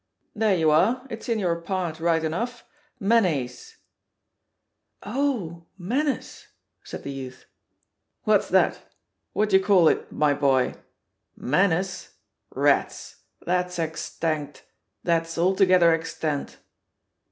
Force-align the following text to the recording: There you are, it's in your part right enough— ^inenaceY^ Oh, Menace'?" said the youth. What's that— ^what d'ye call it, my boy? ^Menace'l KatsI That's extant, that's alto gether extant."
There 0.33 0.55
you 0.57 0.71
are, 0.71 1.05
it's 1.11 1.29
in 1.29 1.37
your 1.37 1.57
part 1.61 1.99
right 1.99 2.23
enough— 2.23 2.65
^inenaceY^ 2.99 3.75
Oh, 5.03 5.67
Menace'?" 5.77 6.47
said 6.83 7.03
the 7.03 7.11
youth. 7.11 7.45
What's 8.23 8.49
that— 8.49 8.81
^what 9.35 9.49
d'ye 9.49 9.59
call 9.59 9.87
it, 9.89 10.11
my 10.11 10.33
boy? 10.33 10.73
^Menace'l 11.39 12.13
KatsI 12.51 13.17
That's 13.45 13.77
extant, 13.77 14.63
that's 15.03 15.37
alto 15.37 15.67
gether 15.67 15.93
extant." 15.93 16.57